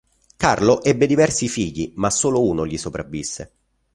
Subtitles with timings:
[0.35, 3.51] Carlo ebbe diversi figli, ma solo uno gli sopravvisse.